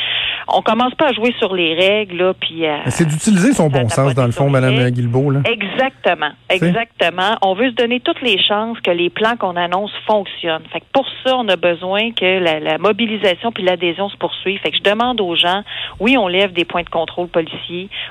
on 0.47 0.61
commence 0.61 0.93
pas 0.95 1.09
à 1.09 1.13
jouer 1.13 1.33
sur 1.39 1.53
les 1.53 1.73
règles, 1.73 2.17
là, 2.17 2.33
puis... 2.39 2.65
Euh, 2.65 2.77
c'est 2.87 3.07
d'utiliser 3.07 3.53
son 3.53 3.69
bon 3.69 3.89
sens, 3.89 4.13
dans 4.13 4.25
le 4.25 4.31
fond, 4.31 4.49
Mme 4.49 4.89
Guilbeault, 4.91 5.31
là. 5.31 5.39
Exactement, 5.45 6.31
exactement. 6.49 7.37
On 7.41 7.53
veut 7.53 7.69
se 7.69 7.75
donner 7.75 7.99
toutes 7.99 8.21
les 8.21 8.41
chances 8.41 8.79
que 8.81 8.91
les 8.91 9.09
plans 9.09 9.35
qu'on 9.37 9.55
annonce 9.55 9.91
fonctionnent. 10.05 10.65
Fait 10.71 10.81
que 10.81 10.85
pour 10.93 11.07
ça, 11.23 11.35
on 11.35 11.47
a 11.49 11.55
besoin 11.55 12.11
que 12.11 12.39
la, 12.39 12.59
la 12.59 12.77
mobilisation 12.77 13.51
puis 13.51 13.63
l'adhésion 13.63 14.09
se 14.09 14.17
poursuive. 14.17 14.59
Fait 14.61 14.71
que 14.71 14.77
je 14.77 14.83
demande 14.83 15.19
aux 15.19 15.35
gens, 15.35 15.63
oui, 15.99 16.17
on 16.17 16.27
lève 16.27 16.53
des 16.53 16.65
points 16.65 16.83
de 16.83 16.89
contrôle 16.89 17.24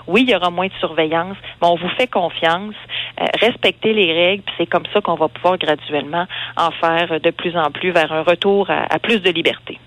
oui, 0.06 0.22
il 0.22 0.30
y 0.30 0.34
aura 0.34 0.50
moins 0.50 0.66
de 0.66 0.72
surveillance, 0.80 1.36
mais 1.60 1.68
on 1.68 1.76
vous 1.76 1.88
fait 1.90 2.06
confiance, 2.06 2.74
euh, 3.20 3.26
respectez 3.40 3.92
les 3.92 4.12
règles, 4.12 4.42
puis 4.42 4.54
c'est 4.58 4.66
comme 4.66 4.86
ça 4.92 5.00
qu'on 5.00 5.14
va 5.14 5.28
pouvoir 5.28 5.58
graduellement 5.58 6.26
en 6.56 6.70
faire 6.70 7.20
de 7.20 7.30
plus 7.30 7.56
en 7.56 7.70
plus 7.70 7.90
vers 7.90 8.12
un 8.12 8.22
retour 8.22 8.70
à 8.70 8.98
plus 8.98 9.20
de 9.20 9.30
liberté. 9.30 9.78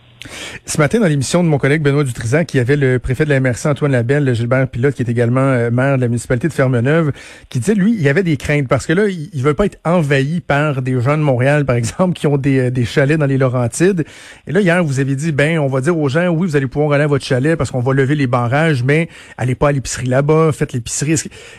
Ce 0.66 0.78
matin, 0.78 1.00
dans 1.00 1.08
l'émission 1.08 1.44
de 1.44 1.50
mon 1.50 1.58
collègue 1.58 1.82
Benoît 1.82 2.04
Dutrisan, 2.04 2.46
qui 2.46 2.60
avait 2.60 2.76
le 2.76 3.00
préfet 3.00 3.26
de 3.26 3.30
la 3.30 3.40
MRC, 3.40 3.66
Antoine 3.66 3.92
Labelle, 3.92 4.34
Gilbert 4.34 4.68
Pilote, 4.68 4.96
qui 4.96 5.02
est 5.02 5.10
également 5.10 5.42
euh, 5.42 5.72
maire 5.72 5.98
de 5.98 6.02
la 6.02 6.08
municipalité 6.08 6.48
de 6.48 6.54
Fermeneuve, 6.54 7.12
qui 7.50 7.60
disait, 7.60 7.76
lui, 7.76 7.94
il 7.94 8.02
y 8.02 8.10
avait 8.10 8.24
des 8.24 8.38
craintes 8.38 8.68
parce 8.68 8.86
que 8.86 8.94
là, 8.94 9.08
il, 9.08 9.30
ne 9.34 9.42
veut 9.42 9.54
pas 9.54 9.66
être 9.66 9.80
envahi 9.86 10.40
par 10.40 10.82
des 10.82 11.00
gens 11.02 11.18
de 11.18 11.24
Montréal, 11.24 11.66
par 11.66 11.76
exemple, 11.76 12.14
qui 12.14 12.28
ont 12.28 12.38
des, 12.38 12.60
euh, 12.60 12.72
des 12.72 12.86
chalets 12.86 13.18
dans 13.18 13.26
les 13.26 13.38
Laurentides. 13.38 14.06
Et 14.48 14.52
là, 14.52 14.62
hier, 14.62 14.84
vous 14.84 15.00
avez 15.00 15.16
dit, 15.16 15.32
ben, 15.32 15.60
on 15.60 15.68
va 15.68 15.82
dire 15.82 15.98
aux 15.98 16.10
gens, 16.10 16.28
oui, 16.28 16.48
vous 16.48 16.56
allez 16.56 16.68
pouvoir 16.68 16.94
aller 16.94 17.04
à 17.04 17.08
votre 17.08 17.26
chalet 17.26 17.58
parce 17.58 17.72
qu'on 17.72 17.82
va 17.82 17.94
lever 17.94 18.16
les 18.16 18.28
barrages, 18.28 18.84
mais 18.84 19.10
allez 19.38 19.56
pas 19.56 19.70
à 19.70 19.72
l'épicerie 19.72 20.08
là-bas, 20.08 20.52
faites 20.52 20.74
l'épicerie 20.74 21.16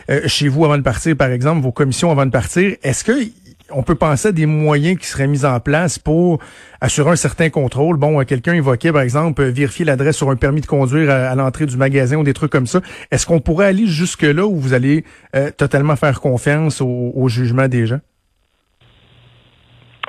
euh, 0.09 0.21
chez 0.27 0.47
vous 0.47 0.65
avant 0.65 0.77
de 0.77 0.83
partir, 0.83 1.15
par 1.15 1.29
exemple, 1.31 1.61
vos 1.61 1.71
commissions 1.71 2.11
avant 2.11 2.25
de 2.25 2.31
partir. 2.31 2.75
Est-ce 2.83 3.03
que 3.03 3.13
on 3.71 3.83
peut 3.83 3.95
penser 3.95 4.29
à 4.29 4.31
des 4.31 4.45
moyens 4.45 4.97
qui 4.99 5.07
seraient 5.07 5.27
mis 5.27 5.45
en 5.45 5.59
place 5.59 5.99
pour 5.99 6.39
assurer 6.81 7.11
un 7.11 7.15
certain 7.15 7.49
contrôle. 7.49 7.97
Bon, 7.97 8.23
quelqu'un 8.25 8.53
évoquait, 8.53 8.91
par 8.91 9.01
exemple, 9.01 9.43
vérifier 9.43 9.85
l'adresse 9.85 10.17
sur 10.17 10.29
un 10.29 10.35
permis 10.35 10.61
de 10.61 10.65
conduire 10.65 11.09
à, 11.09 11.35
l'entrée 11.35 11.65
du 11.65 11.77
magasin 11.77 12.17
ou 12.17 12.23
des 12.23 12.33
trucs 12.33 12.51
comme 12.51 12.67
ça. 12.67 12.81
Est-ce 13.11 13.25
qu'on 13.25 13.39
pourrait 13.39 13.67
aller 13.67 13.87
jusque-là 13.87 14.45
où 14.45 14.55
vous 14.55 14.73
allez 14.73 15.05
euh, 15.35 15.51
totalement 15.51 15.95
faire 15.95 16.19
confiance 16.21 16.81
au 16.81 17.27
jugement 17.27 17.67
des 17.67 17.85
gens? 17.85 17.99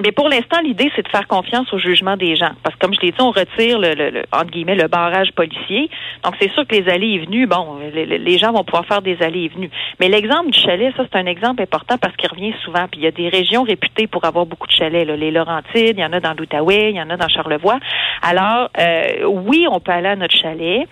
Mais 0.03 0.13
pour 0.13 0.29
l'instant, 0.29 0.61
l'idée, 0.63 0.91
c'est 0.97 1.03
de 1.03 1.09
faire 1.09 1.27
confiance 1.27 1.73
au 1.73 1.79
jugement 1.79 2.17
des 2.17 2.37
gens. 2.37 2.53
Parce 2.63 2.75
que, 2.75 2.81
comme 2.81 2.95
je 2.95 3.01
l'ai 3.01 3.11
dit, 3.11 3.21
on 3.21 3.31
retire 3.31 3.79
le, 3.79 3.95
le, 3.95 4.23
entre 4.33 4.51
guillemets, 4.51 4.75
le 4.75 4.89
barrage 4.89 5.33
policier. 5.33 5.91
Donc, 6.25 6.35
c'est 6.41 6.51
sûr 6.53 6.67
que 6.67 6.75
les 6.75 6.89
allées 6.89 7.09
et 7.09 7.19
venues, 7.19 7.47
bon, 7.47 7.79
les, 7.93 8.39
gens 8.39 8.53
vont 8.53 8.65
pouvoir 8.65 8.87
faire 8.87 9.03
des 9.03 9.21
allées 9.23 9.45
et 9.45 9.49
venues. 9.49 9.71
Mais 9.99 10.09
l'exemple 10.09 10.51
du 10.51 10.59
chalet, 10.59 10.95
ça, 10.97 11.05
c'est 11.11 11.19
un 11.19 11.27
exemple 11.27 11.63
important 11.63 11.99
parce 11.99 12.17
qu'il 12.17 12.31
revient 12.31 12.55
souvent. 12.65 12.87
Puis 12.91 13.01
il 13.01 13.05
y 13.05 13.07
a 13.07 13.11
des 13.11 13.29
régions 13.29 13.63
réputées 13.63 14.07
pour 14.07 14.25
avoir 14.25 14.47
beaucoup 14.47 14.67
de 14.67 14.73
chalets. 14.73 15.07
Là. 15.07 15.17
Les 15.17 15.31
Laurentides, 15.31 15.97
il 15.97 16.01
y 16.01 16.05
en 16.05 16.13
a 16.13 16.21
dans 16.21 16.35
l'Outaouais, 16.35 16.91
il 16.91 16.97
y 16.97 17.03
en 17.03 17.11
a 17.11 17.17
dans 17.17 17.29
Charlevoix. 17.29 17.79
Alors, 18.23 18.71
euh, 18.79 19.25
oui, 19.27 19.67
on 19.71 19.81
peut 19.81 19.93
aller 19.93 20.09
à 20.09 20.17
notre 20.17 20.37
chalet. 20.37 20.87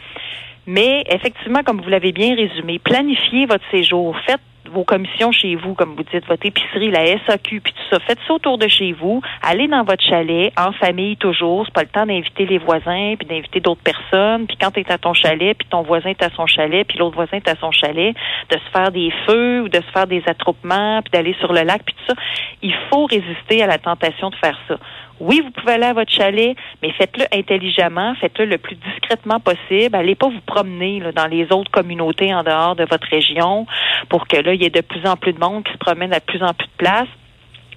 Mais 0.66 1.02
effectivement, 1.08 1.62
comme 1.64 1.80
vous 1.80 1.88
l'avez 1.88 2.12
bien 2.12 2.34
résumé, 2.34 2.78
planifiez 2.78 3.46
votre 3.46 3.64
séjour. 3.70 4.14
Faites 4.26 4.40
vos 4.68 4.84
commissions 4.84 5.32
chez 5.32 5.54
vous, 5.54 5.74
comme 5.74 5.94
vous 5.94 6.02
dites, 6.04 6.26
votre 6.26 6.44
épicerie, 6.46 6.90
la 6.90 7.06
SAQ, 7.26 7.60
puis 7.60 7.72
tout 7.72 7.82
ça. 7.90 7.98
Faites 8.00 8.18
ça 8.26 8.34
autour 8.34 8.58
de 8.58 8.68
chez 8.68 8.92
vous. 8.92 9.20
Allez 9.42 9.68
dans 9.68 9.84
votre 9.84 10.02
chalet, 10.02 10.52
en 10.56 10.72
famille 10.72 11.16
toujours. 11.16 11.64
C'est 11.66 11.74
pas 11.74 11.82
le 11.82 11.88
temps 11.88 12.06
d'inviter 12.06 12.46
les 12.46 12.58
voisins, 12.58 13.14
puis 13.18 13.26
d'inviter 13.26 13.60
d'autres 13.60 13.82
personnes. 13.82 14.46
Puis 14.46 14.56
quand 14.60 14.70
tu 14.70 14.80
es 14.80 14.92
à 14.92 14.98
ton 14.98 15.14
chalet, 15.14 15.56
puis 15.56 15.66
ton 15.68 15.82
voisin 15.82 16.10
est 16.10 16.22
à 16.22 16.30
son 16.30 16.46
chalet, 16.46 16.86
puis 16.86 16.98
l'autre 16.98 17.16
voisin 17.16 17.36
est 17.38 17.48
à 17.48 17.56
son 17.56 17.70
chalet, 17.70 18.14
de 18.50 18.56
se 18.56 18.70
faire 18.72 18.90
des 18.90 19.12
feux 19.26 19.62
ou 19.62 19.68
de 19.68 19.76
se 19.76 19.90
faire 19.92 20.06
des 20.06 20.22
attroupements, 20.26 21.00
puis 21.02 21.10
d'aller 21.12 21.34
sur 21.40 21.52
le 21.52 21.62
lac, 21.62 21.82
puis 21.84 21.94
tout 21.94 22.14
ça. 22.14 22.20
Il 22.62 22.74
faut 22.90 23.06
résister 23.06 23.62
à 23.62 23.66
la 23.66 23.78
tentation 23.78 24.30
de 24.30 24.36
faire 24.36 24.58
ça. 24.68 24.78
Oui, 25.20 25.40
vous 25.44 25.50
pouvez 25.50 25.72
aller 25.72 25.86
à 25.86 25.92
votre 25.92 26.12
chalet, 26.12 26.56
mais 26.82 26.92
faites-le 26.92 27.24
intelligemment, 27.32 28.14
faites-le 28.20 28.44
le 28.44 28.58
plus 28.58 28.76
discrètement 28.76 29.40
possible. 29.40 29.94
Allez 29.96 30.14
pas 30.14 30.28
vous 30.28 30.40
promener 30.46 31.00
dans 31.14 31.26
les 31.26 31.52
autres 31.52 31.70
communautés 31.70 32.32
en 32.34 32.44
dehors 32.44 32.76
de 32.76 32.84
votre 32.84 33.08
région 33.08 33.66
pour 34.08 34.28
que 34.28 34.36
là, 34.36 34.54
il 34.54 34.62
y 34.62 34.66
ait 34.66 34.70
de 34.70 34.80
plus 34.80 35.04
en 35.06 35.16
plus 35.16 35.32
de 35.32 35.40
monde 35.40 35.64
qui 35.64 35.72
se 35.72 35.78
promène 35.78 36.12
à 36.12 36.20
de 36.20 36.24
plus 36.24 36.42
en 36.42 36.54
plus 36.54 36.66
de 36.66 36.76
places 36.76 37.08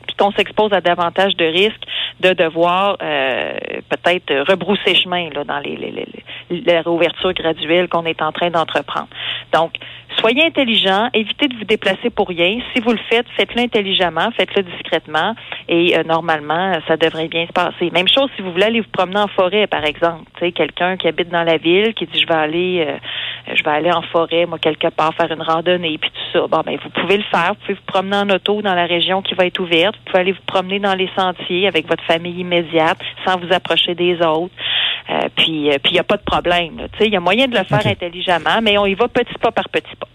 puis 0.08 0.16
qu'on 0.16 0.32
s'expose 0.32 0.74
à 0.74 0.82
davantage 0.82 1.36
de 1.36 1.46
risques 1.46 1.84
de 2.20 2.34
devoir 2.34 2.98
euh, 3.02 3.54
peut-être 3.90 4.50
rebrousser 4.50 4.96
chemin 4.96 5.30
là, 5.30 5.44
dans 5.44 5.60
les, 5.60 5.76
les, 5.76 5.92
les, 6.50 6.62
la 6.62 6.82
réouverture 6.82 7.34
graduelle 7.34 7.88
qu'on 7.88 8.06
est 8.06 8.22
en 8.22 8.32
train 8.32 8.50
d'entreprendre. 8.50 9.08
Donc, 9.54 9.74
soyez 10.22 10.46
intelligent, 10.46 11.10
évitez 11.14 11.48
de 11.48 11.56
vous 11.58 11.66
déplacer 11.66 12.10
pour 12.10 12.30
rien. 12.30 12.60
Si 12.74 12.82
vous 12.82 12.92
le 12.92 13.00
faites, 13.10 13.26
faites-le 13.36 13.64
intelligemment, 13.64 14.30
faites-le 14.38 14.64
discrètement 14.64 15.36
et 15.68 15.98
euh, 15.98 16.04
normalement, 16.04 16.74
ça 16.88 16.96
devrait 16.96 17.28
bien 17.28 17.46
se 17.48 17.52
passer. 17.52 17.90
Même 17.92 18.08
chose 18.08 18.30
si 18.36 18.42
vous 18.42 18.52
voulez 18.52 18.66
aller 18.66 18.82
vous 18.82 18.92
promener 18.92 19.20
en 19.20 19.28
forêt, 19.28 19.68
par 19.68 19.84
exemple. 19.84 20.24
Quelqu'un 20.54 20.98
qui 20.98 21.08
habite 21.08 21.30
dans 21.30 21.44
la 21.44 21.58
ville, 21.58 21.94
qui 21.94 22.06
dit 22.06 22.20
je 22.20 22.28
vais 22.28 22.40
aller 22.40 22.86
euh, 22.88 22.98
je 23.56 23.64
vais 23.64 23.72
aller 23.72 23.92
en 23.92 24.02
forêt, 24.04 24.46
moi, 24.46 24.60
quelque 24.60 24.88
part, 24.88 25.14
faire 25.16 25.32
une 25.32 25.42
randonnée, 25.42 25.98
puis 25.98 26.12
tout 26.12 26.40
ça. 26.40 26.48
Bon, 26.48 26.62
ben, 26.66 26.78
vous 26.82 26.90
pouvez 26.90 27.18
le 27.18 27.24
faire. 27.24 27.50
Vous 27.50 27.62
pouvez 27.66 27.74
vous 27.74 27.86
promener 27.88 28.18
en 28.18 28.30
auto 28.30 28.62
dans 28.62 28.76
la 28.76 28.86
région 28.86 29.22
qui 29.22 29.34
va 29.34 29.46
être 29.46 29.60
ouverte. 29.60 29.96
Vous 29.98 30.12
pouvez 30.12 30.20
aller 30.20 30.32
vous 30.32 30.46
promener 30.46 30.80
dans 30.80 30.94
les 30.94 31.10
sentiers 31.18 31.68
avec 31.68 31.88
votre 31.88 32.04
famille 32.04 32.40
immédiate 32.40 33.00
sans 33.26 33.40
vous 33.40 33.52
approcher 33.52 33.96
des 33.96 34.16
autres. 34.22 34.54
Euh, 35.10 35.28
puis, 35.36 35.70
puis 35.84 35.92
il 35.92 35.94
n'y 35.94 36.00
a 36.00 36.04
pas 36.04 36.18
de 36.18 36.24
problème. 36.24 36.88
Il 37.00 37.12
y 37.12 37.16
a 37.16 37.20
moyen 37.20 37.48
de 37.48 37.58
le 37.58 37.64
faire 37.64 37.86
intelligemment, 37.86 38.62
mais 38.62 38.78
on 38.78 38.86
y 38.86 38.94
va 38.94 39.08
petit 39.08 39.34
pas 39.42 39.52
par 39.52 39.68
petit 39.70 39.96
pas. 40.00 40.08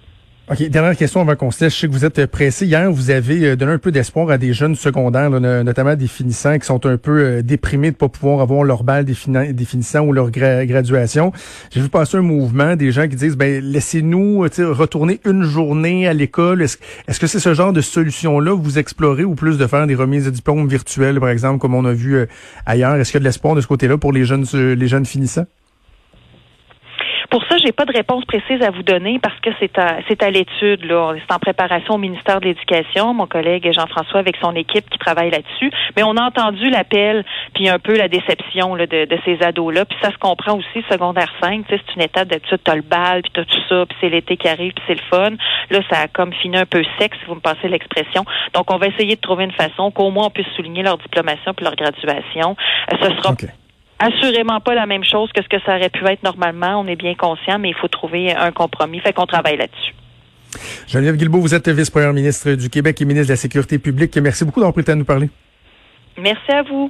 OK, 0.48 0.62
dernière 0.68 0.96
question 0.96 1.20
avant 1.22 1.34
qu'on 1.34 1.50
se 1.50 1.64
laisse. 1.64 1.74
Je 1.74 1.80
sais 1.80 1.86
que 1.88 1.92
vous 1.92 2.04
êtes 2.04 2.24
pressé. 2.26 2.66
Hier, 2.66 2.88
vous 2.88 3.10
avez 3.10 3.44
euh, 3.44 3.56
donné 3.56 3.72
un 3.72 3.78
peu 3.78 3.90
d'espoir 3.90 4.30
à 4.30 4.38
des 4.38 4.52
jeunes 4.52 4.76
secondaires, 4.76 5.28
notamment 5.28 5.96
des 5.96 6.06
finissants 6.06 6.56
qui 6.60 6.66
sont 6.66 6.86
un 6.86 6.96
peu 6.96 7.18
euh, 7.18 7.42
déprimés 7.42 7.90
de 7.90 7.96
pas 7.96 8.08
pouvoir 8.08 8.40
avoir 8.40 8.62
leur 8.62 8.84
balle 8.84 9.04
des, 9.04 9.14
finissants 9.14 10.02
ou 10.02 10.12
leur 10.12 10.30
graduation. 10.30 11.32
J'ai 11.72 11.80
vu 11.80 11.88
passer 11.88 12.18
un 12.18 12.22
mouvement 12.22 12.76
des 12.76 12.92
gens 12.92 13.08
qui 13.08 13.16
disent, 13.16 13.36
ben 13.36 13.60
laissez-nous 13.60 14.44
euh, 14.44 14.72
retourner 14.72 15.20
une 15.24 15.42
journée 15.42 16.06
à 16.06 16.12
l'école. 16.12 16.62
Est-ce 16.62 17.18
que 17.18 17.26
c'est 17.26 17.40
ce 17.40 17.52
genre 17.52 17.72
de 17.72 17.80
solution-là 17.80 18.52
que 18.52 18.62
vous 18.62 18.78
explorez 18.78 19.24
ou 19.24 19.34
plus 19.34 19.58
de 19.58 19.66
faire 19.66 19.88
des 19.88 19.96
remises 19.96 20.26
de 20.26 20.30
diplômes 20.30 20.68
virtuelles, 20.68 21.18
par 21.18 21.30
exemple, 21.30 21.58
comme 21.58 21.74
on 21.74 21.84
a 21.84 21.92
vu 21.92 22.24
ailleurs? 22.66 22.94
Est-ce 22.94 23.10
qu'il 23.10 23.18
y 23.18 23.20
a 23.20 23.24
de 23.24 23.24
l'espoir 23.24 23.56
de 23.56 23.60
ce 23.60 23.66
côté-là 23.66 23.98
pour 23.98 24.12
les 24.12 24.24
jeunes, 24.24 24.46
les 24.54 24.86
jeunes 24.86 25.06
finissants? 25.06 25.46
Pour 27.30 27.42
ça, 27.44 27.56
j'ai 27.64 27.72
pas 27.72 27.84
de 27.84 27.92
réponse 27.92 28.24
précise 28.24 28.62
à 28.62 28.70
vous 28.70 28.82
donner 28.82 29.18
parce 29.18 29.38
que 29.40 29.50
c'est 29.58 29.78
à 29.78 29.98
c'est 30.08 30.22
à 30.22 30.30
l'étude 30.30 30.84
là. 30.84 31.14
C'est 31.16 31.34
en 31.34 31.38
préparation 31.38 31.94
au 31.94 31.98
ministère 31.98 32.40
de 32.40 32.46
l'Éducation. 32.46 33.14
Mon 33.14 33.26
collègue 33.26 33.70
Jean-François 33.72 34.20
avec 34.20 34.36
son 34.40 34.54
équipe 34.54 34.88
qui 34.90 34.98
travaille 34.98 35.30
là-dessus. 35.30 35.70
Mais 35.96 36.02
on 36.02 36.16
a 36.16 36.22
entendu 36.22 36.68
l'appel 36.70 37.24
puis 37.54 37.68
un 37.68 37.78
peu 37.78 37.96
la 37.96 38.08
déception 38.08 38.74
là, 38.74 38.86
de, 38.86 39.04
de 39.06 39.18
ces 39.24 39.42
ados 39.42 39.74
là. 39.74 39.84
Puis 39.84 39.98
ça 40.02 40.10
se 40.10 40.18
comprend 40.18 40.56
aussi 40.56 40.84
secondaire 40.90 41.32
5. 41.42 41.64
C'est 41.68 41.94
une 41.96 42.02
étape 42.02 42.28
d'habitude. 42.28 42.60
T'as 42.62 42.76
le 42.76 42.82
bal 42.82 43.22
puis 43.22 43.32
t'as 43.34 43.44
tout 43.44 43.62
ça. 43.68 43.86
Puis 43.86 43.96
c'est 44.00 44.08
l'été 44.08 44.36
qui 44.36 44.48
arrive 44.48 44.72
puis 44.72 44.84
c'est 44.86 44.94
le 44.94 45.02
fun. 45.10 45.30
Là, 45.70 45.80
ça 45.90 46.00
a 46.00 46.08
comme 46.08 46.32
fini 46.32 46.56
un 46.56 46.66
peu 46.66 46.82
sec 46.98 47.12
si 47.18 47.26
vous 47.26 47.34
me 47.34 47.40
passez 47.40 47.68
l'expression. 47.68 48.24
Donc 48.54 48.70
on 48.70 48.76
va 48.76 48.86
essayer 48.86 49.16
de 49.16 49.20
trouver 49.20 49.44
une 49.44 49.52
façon 49.52 49.90
qu'au 49.90 50.10
moins 50.10 50.26
on 50.26 50.30
puisse 50.30 50.48
souligner 50.56 50.82
leur 50.82 50.98
diplomation 50.98 51.54
puis 51.54 51.64
leur 51.64 51.76
graduation. 51.76 52.56
Euh, 52.92 52.96
ce 53.00 53.16
sera 53.16 53.34
assurément 53.98 54.60
pas 54.60 54.74
la 54.74 54.86
même 54.86 55.04
chose 55.04 55.30
que 55.32 55.42
ce 55.42 55.48
que 55.48 55.60
ça 55.64 55.76
aurait 55.76 55.90
pu 55.90 56.04
être 56.06 56.22
normalement. 56.22 56.80
On 56.80 56.86
est 56.86 56.96
bien 56.96 57.14
conscient, 57.14 57.58
mais 57.58 57.70
il 57.70 57.74
faut 57.74 57.88
trouver 57.88 58.34
un 58.34 58.52
compromis. 58.52 59.00
Fait 59.00 59.12
qu'on 59.12 59.26
travaille 59.26 59.56
là-dessus. 59.56 59.94
Geneviève 60.86 61.16
Guilbeault, 61.16 61.40
vous 61.40 61.54
êtes 61.54 61.68
vice-première 61.68 62.12
ministre 62.12 62.52
du 62.52 62.70
Québec 62.70 63.00
et 63.00 63.04
ministre 63.04 63.28
de 63.28 63.32
la 63.32 63.36
Sécurité 63.36 63.78
publique. 63.78 64.16
Merci 64.16 64.44
beaucoup 64.44 64.60
d'avoir 64.60 64.72
pris 64.72 64.82
le 64.82 64.86
temps 64.86 64.92
de 64.92 64.98
nous 64.98 65.04
parler. 65.04 65.28
Merci 66.18 66.50
à 66.50 66.62
vous. 66.62 66.88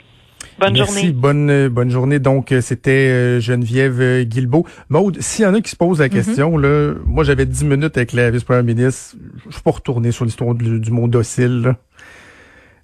Bonne 0.58 0.74
Merci, 0.74 0.94
journée. 0.94 1.12
Bonne, 1.12 1.50
euh, 1.50 1.68
bonne 1.68 1.90
journée. 1.90 2.18
Donc, 2.18 2.52
euh, 2.52 2.60
c'était 2.60 2.90
euh, 2.90 3.40
Geneviève 3.40 4.22
Guilbeault. 4.22 4.64
Maude, 4.88 5.20
s'il 5.20 5.44
y 5.44 5.48
en 5.48 5.54
a 5.54 5.60
qui 5.60 5.70
se 5.70 5.76
posent 5.76 6.00
la 6.00 6.06
mhm. 6.06 6.12
question, 6.12 6.56
là, 6.56 6.94
moi, 7.04 7.24
j'avais 7.24 7.46
dix 7.46 7.64
minutes 7.64 7.96
avec 7.96 8.12
la 8.12 8.30
vice-première 8.30 8.62
ministre. 8.62 9.16
Je 9.46 9.52
suis 9.52 9.62
pas 9.62 9.72
retourner 9.72 10.12
sur 10.12 10.24
l'histoire 10.24 10.54
du, 10.54 10.80
du 10.80 10.90
mot 10.90 11.08
docile. 11.08 11.62
Là. 11.62 11.76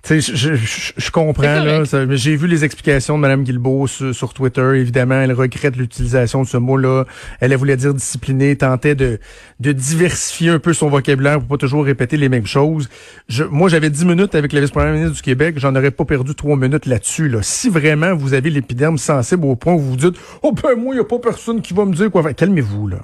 Tu 0.02 0.20
sais, 0.20 0.34
je, 0.34 0.54
je, 0.56 0.92
je, 0.96 1.10
comprends, 1.12 1.62
là. 1.62 1.84
J'ai 2.10 2.34
vu 2.34 2.48
les 2.48 2.64
explications 2.64 3.16
de 3.16 3.20
Mme 3.22 3.44
Guilbeault 3.44 3.86
sur, 3.86 4.34
Twitter. 4.34 4.72
Évidemment, 4.74 5.14
elle 5.14 5.32
regrette 5.32 5.76
l'utilisation 5.76 6.42
de 6.42 6.48
ce 6.48 6.56
mot-là. 6.56 7.04
Elle, 7.38 7.54
voulait 7.54 7.76
dire 7.76 7.94
discipliné, 7.94 8.56
tentait 8.56 8.96
de, 8.96 9.20
de 9.60 9.70
diversifier 9.70 10.50
un 10.50 10.58
peu 10.58 10.72
son 10.72 10.88
vocabulaire 10.88 11.38
pour 11.38 11.46
pas 11.46 11.56
toujours 11.56 11.84
répéter 11.84 12.16
les 12.16 12.28
mêmes 12.28 12.46
choses. 12.46 12.88
Je, 13.28 13.44
moi, 13.44 13.68
j'avais 13.68 13.90
dix 13.90 14.04
minutes 14.04 14.34
avec 14.34 14.52
la 14.52 14.60
vice-première 14.60 14.92
ministre 14.92 15.14
du 15.14 15.22
Québec. 15.22 15.54
J'en 15.58 15.76
aurais 15.76 15.92
pas 15.92 16.04
perdu 16.04 16.34
trois 16.34 16.56
minutes 16.56 16.86
là-dessus, 16.86 17.28
là. 17.28 17.38
Si 17.42 17.68
vraiment 17.68 18.12
vous 18.16 18.34
avez 18.34 18.50
l'épiderme 18.50 18.98
sensible 18.98 19.44
au 19.44 19.54
point 19.54 19.74
où 19.74 19.78
vous 19.78 19.90
vous 19.90 19.96
dites, 19.96 20.16
oh 20.42 20.50
ben, 20.50 20.74
moi, 20.74 20.96
il 20.96 20.98
y 20.98 21.00
a 21.00 21.04
pas 21.04 21.20
personne 21.20 21.62
qui 21.62 21.74
va 21.74 21.84
me 21.84 21.94
dire 21.94 22.10
quoi. 22.10 22.32
Calmez-vous, 22.34 22.88
là 22.88 22.98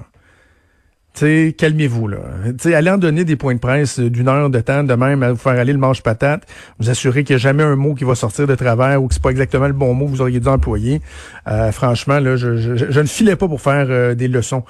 calmez-vous 1.13 2.07
là. 2.07 2.17
T'sais, 2.57 2.73
allez 2.73 2.89
en 2.89 2.97
donner 2.97 3.25
des 3.25 3.35
points 3.35 3.53
de 3.53 3.59
presse 3.59 3.99
d'une 3.99 4.27
heure 4.27 4.49
de 4.49 4.59
temps 4.59 4.83
de 4.83 4.93
même 4.93 5.23
à 5.23 5.31
vous 5.31 5.37
faire 5.37 5.53
aller 5.53 5.73
le 5.73 5.79
manche 5.79 6.01
patate, 6.01 6.43
vous 6.79 6.89
assurez 6.89 7.23
qu'il 7.23 7.35
n'y 7.35 7.41
a 7.41 7.43
jamais 7.43 7.63
un 7.63 7.75
mot 7.75 7.93
qui 7.93 8.03
va 8.03 8.15
sortir 8.15 8.47
de 8.47 8.55
travers 8.55 9.01
ou 9.03 9.07
que 9.07 9.13
c'est 9.13 9.23
pas 9.23 9.31
exactement 9.31 9.67
le 9.67 9.73
bon 9.73 9.93
mot 9.93 10.05
que 10.05 10.11
vous 10.11 10.21
auriez 10.21 10.39
dû 10.39 10.47
employer. 10.47 11.01
Euh, 11.47 11.71
franchement, 11.71 12.19
là, 12.19 12.35
je, 12.35 12.57
je, 12.57 12.99
ne 12.99 13.05
filais 13.05 13.35
pas 13.35 13.47
pour 13.47 13.61
faire 13.61 13.87
euh, 13.89 14.15
des 14.15 14.27
leçons 14.27 14.63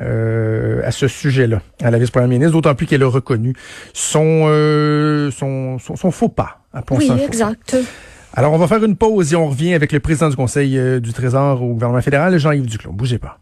euh, 0.00 0.80
à 0.84 0.90
ce 0.90 1.08
sujet-là 1.08 1.60
à 1.82 1.90
la 1.90 1.98
vice-première 1.98 2.28
ministre, 2.28 2.52
d'autant 2.52 2.74
plus 2.74 2.86
qu'elle 2.86 3.02
a 3.02 3.08
reconnu 3.08 3.54
son, 3.92 4.46
son, 5.32 5.78
son, 5.78 6.10
faux 6.10 6.28
pas. 6.28 6.60
À 6.72 6.82
oui, 6.90 7.10
exact. 7.24 7.76
Alors, 8.34 8.52
on 8.52 8.58
va 8.58 8.66
faire 8.66 8.84
une 8.84 8.96
pause 8.96 9.32
et 9.32 9.36
on 9.36 9.48
revient 9.48 9.74
avec 9.74 9.92
le 9.92 10.00
président 10.00 10.28
du 10.28 10.36
Conseil 10.36 11.00
du 11.00 11.12
Trésor 11.12 11.62
au 11.62 11.72
gouvernement 11.72 12.02
fédéral, 12.02 12.36
Jean-Yves 12.38 12.66
Duclos. 12.66 12.92
Bougez 12.92 13.18
pas. 13.18 13.38